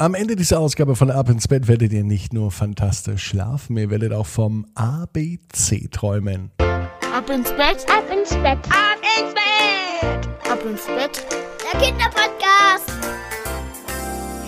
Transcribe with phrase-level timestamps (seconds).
[0.00, 3.90] Am Ende dieser Ausgabe von Ab ins Bett werdet ihr nicht nur fantastisch schlafen, ihr
[3.90, 6.52] werdet auch vom ABC träumen.
[7.12, 8.58] Ab ins Bett, Ab ins Bett.
[8.68, 10.28] Ab ins Bett!
[10.48, 11.26] ab ins Bett.
[11.72, 12.97] Der Kinderpodcast.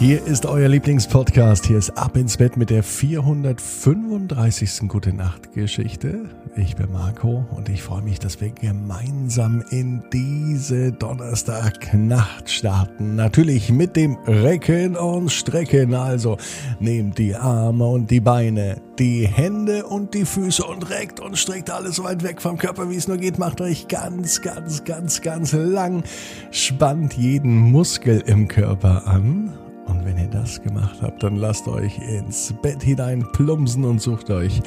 [0.00, 1.66] Hier ist euer Lieblingspodcast.
[1.66, 4.88] Hier ist Ab ins Bett mit der 435.
[4.88, 6.25] Gute Nacht Geschichte.
[6.57, 13.14] Ich bin Marco und ich freue mich, dass wir gemeinsam in diese Donnerstagnacht starten.
[13.14, 15.93] Natürlich mit dem Recken und Strecken.
[15.93, 16.39] Also
[16.79, 21.68] nehmt die Arme und die Beine, die Hände und die Füße und reckt und streckt
[21.68, 23.39] alles so weit weg vom Körper, wie es nur geht.
[23.39, 26.04] Macht euch ganz, ganz, ganz, ganz lang.
[26.53, 29.53] Spannt jeden Muskel im Körper an.
[30.00, 34.31] Und wenn ihr das gemacht habt, dann lasst euch ins Bett hinein plumpsen und sucht
[34.31, 34.62] euch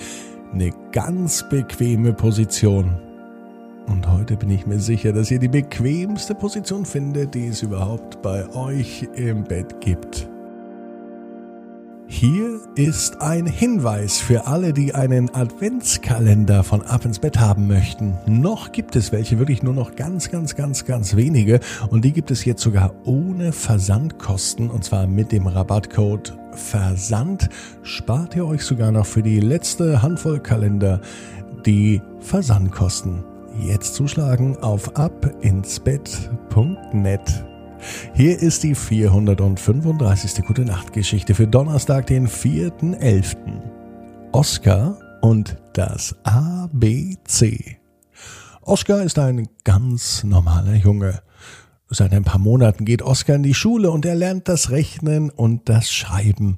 [0.54, 2.96] eine ganz bequeme Position.
[3.88, 8.22] Und heute bin ich mir sicher, dass ihr die bequemste Position findet, die es überhaupt
[8.22, 10.30] bei euch im Bett gibt.
[12.08, 18.18] Hier ist ein Hinweis für alle, die einen Adventskalender von Ab ins Bett haben möchten.
[18.26, 21.60] Noch gibt es welche, wirklich nur noch ganz, ganz, ganz, ganz wenige.
[21.90, 24.70] Und die gibt es jetzt sogar ohne Versandkosten.
[24.70, 27.50] Und zwar mit dem Rabattcode Versand
[27.82, 31.02] spart ihr euch sogar noch für die letzte Handvoll Kalender
[31.66, 33.24] die Versandkosten.
[33.60, 37.53] Jetzt zuschlagen auf abinsbett.net.
[38.14, 40.46] Hier ist die 435.
[40.46, 43.36] Gute Nacht Geschichte für Donnerstag, den 4.11.
[44.32, 47.78] Oscar und das ABC.
[48.62, 51.22] Oscar ist ein ganz normaler Junge.
[51.90, 55.70] Seit ein paar Monaten geht Oscar in die Schule und er lernt das Rechnen und
[55.70, 56.58] das Schreiben.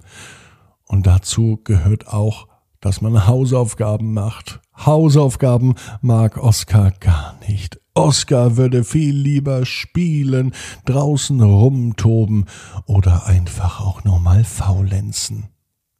[0.87, 2.47] Und dazu gehört auch,
[2.79, 4.61] dass man Hausaufgaben macht.
[4.77, 7.79] Hausaufgaben mag Oscar gar nicht.
[7.95, 12.45] Oscar würde viel lieber spielen, draußen rumtoben
[12.85, 15.47] oder einfach auch nur mal faulenzen.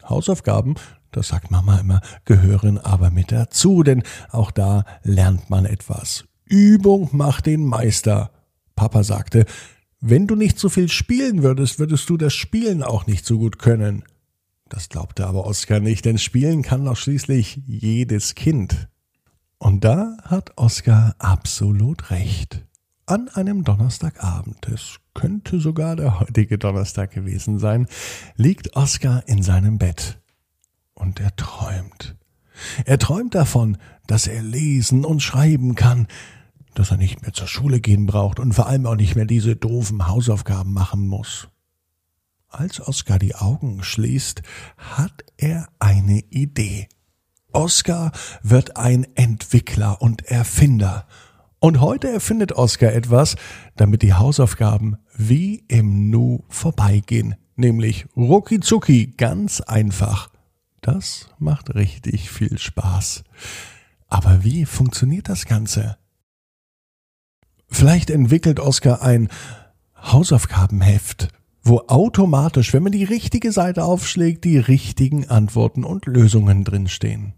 [0.03, 0.75] Hausaufgaben,
[1.11, 6.25] das sagt Mama immer, gehören aber mit dazu, denn auch da lernt man etwas.
[6.43, 8.31] Übung macht den Meister.
[8.75, 9.45] Papa sagte,
[10.01, 13.57] wenn du nicht so viel spielen würdest, würdest du das Spielen auch nicht so gut
[13.57, 14.03] können.
[14.67, 18.89] Das glaubte aber Oskar nicht, denn spielen kann doch schließlich jedes Kind.
[19.57, 22.65] Und da hat Oskar absolut recht.
[23.07, 27.87] An einem Donnerstagabend, es könnte sogar der heutige Donnerstag gewesen sein,
[28.35, 30.19] liegt Oskar in seinem Bett.
[30.93, 32.15] Und er träumt.
[32.85, 33.77] Er träumt davon,
[34.07, 36.07] dass er lesen und schreiben kann,
[36.73, 39.55] dass er nicht mehr zur Schule gehen braucht und vor allem auch nicht mehr diese
[39.55, 41.47] doofen Hausaufgaben machen muss.
[42.49, 44.41] Als Oskar die Augen schließt,
[44.77, 46.87] hat er eine Idee.
[47.55, 48.11] Oskar
[48.43, 51.07] wird ein Entwickler und Erfinder.
[51.59, 53.37] Und heute erfindet Oskar etwas,
[53.77, 57.35] damit die Hausaufgaben wie im Nu vorbeigehen.
[57.55, 60.29] Nämlich rucki zucki, ganz einfach.
[60.81, 63.23] Das macht richtig viel Spaß.
[64.07, 65.97] Aber wie funktioniert das Ganze?
[67.69, 69.29] Vielleicht entwickelt Oskar ein
[69.95, 71.29] Hausaufgabenheft,
[71.63, 77.33] wo automatisch, wenn man die richtige Seite aufschlägt, die richtigen Antworten und Lösungen drinstehen.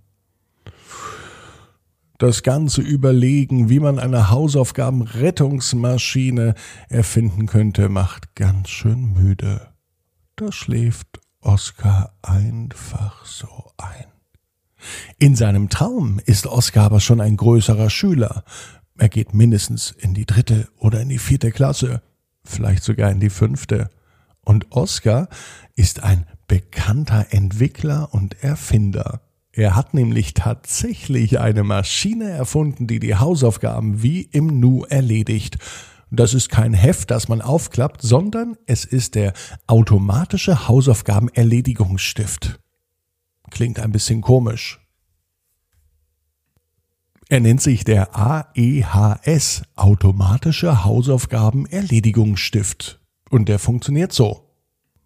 [2.17, 6.55] Das ganze Überlegen, wie man eine Hausaufgabenrettungsmaschine
[6.89, 9.67] erfinden könnte, macht ganz schön müde.
[10.35, 14.05] Da schläft Oskar einfach so ein.
[15.19, 18.43] In seinem Traum ist Oskar aber schon ein größerer Schüler.
[18.97, 22.01] Er geht mindestens in die dritte oder in die vierte Klasse,
[22.43, 23.91] vielleicht sogar in die fünfte.
[24.43, 25.29] Und Oskar
[25.75, 29.21] ist ein bekannter Entwickler und Erfinder.
[29.57, 35.57] Er hat nämlich tatsächlich eine Maschine erfunden, die die Hausaufgaben wie im Nu erledigt.
[36.11, 39.33] Das ist kein Heft, das man aufklappt, sondern es ist der
[39.65, 42.59] automatische Hausaufgabenerledigungsstift.
[43.49, 44.79] Klingt ein bisschen komisch.
[47.27, 52.99] Er nennt sich der AEHS, automatische Hausaufgabenerledigungsstift.
[53.31, 54.51] Und der funktioniert so.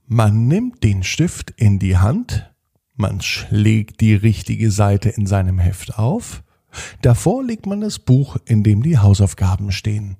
[0.08, 2.51] Man nimmt den Stift in die Hand,
[2.96, 6.44] man schlägt die richtige Seite in seinem Heft auf.
[7.02, 10.18] Davor legt man das Buch, in dem die Hausaufgaben stehen.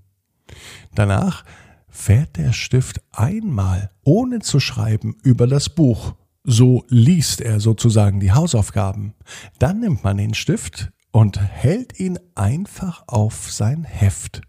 [0.96, 1.46] Danach
[1.90, 6.16] fährt der Stift einmal, ohne zu schreiben, über das Buch.
[6.44, 9.14] So liest er sozusagen die Hausaufgaben.
[9.60, 14.42] Dann nimmt man den Stift und hält ihn einfach auf sein Heft.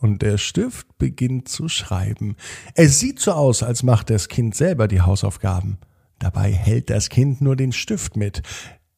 [0.00, 2.36] Und der Stift beginnt zu schreiben.
[2.74, 5.78] Es sieht so aus, als macht das Kind selber die Hausaufgaben.
[6.18, 8.42] Dabei hält das Kind nur den Stift mit.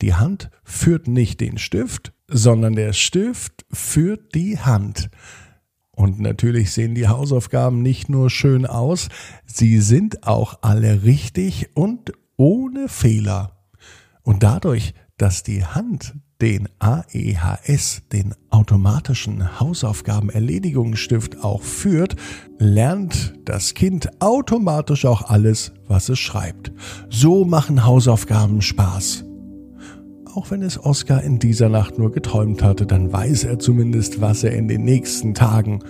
[0.01, 5.11] Die Hand führt nicht den Stift, sondern der Stift führt die Hand.
[5.91, 9.09] Und natürlich sehen die Hausaufgaben nicht nur schön aus,
[9.45, 13.59] sie sind auch alle richtig und ohne Fehler.
[14.23, 22.17] Und dadurch, dass die Hand den AEHS, den automatischen Hausaufgabenerledigungsstift auch führt,
[22.59, 26.73] lernt das Kind automatisch auch alles, was es schreibt.
[27.11, 29.25] So machen Hausaufgaben Spaß.
[30.35, 34.45] Auch wenn es Oskar in dieser Nacht nur geträumt hatte, dann weiß er zumindest, was
[34.45, 35.81] er in den nächsten Tagen,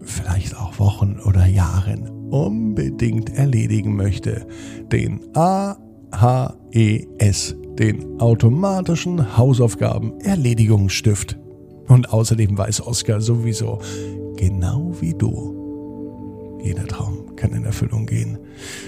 [0.00, 4.46] vielleicht auch Wochen oder Jahren unbedingt erledigen möchte.
[4.90, 5.76] Den AHES,
[7.78, 11.38] den automatischen Hausaufgaben-Erledigungsstift.
[11.88, 13.80] Und außerdem weiß Oskar sowieso,
[14.36, 18.38] genau wie du, jeder Traum kann in Erfüllung gehen.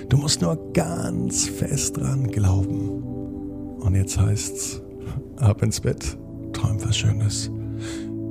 [0.09, 3.03] Du musst nur ganz fest dran glauben.
[3.81, 4.83] Und jetzt heißt's,
[5.37, 6.17] ab ins Bett,
[6.53, 7.51] träum was Schönes.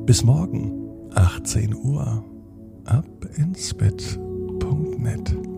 [0.06, 0.74] Bis morgen,
[1.14, 2.24] 18 Uhr,
[2.86, 3.06] ab
[3.38, 5.55] ins Bett.net.